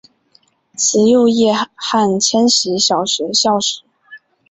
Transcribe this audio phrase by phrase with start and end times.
[0.75, 3.83] 慈幼叶汉千禧小学校史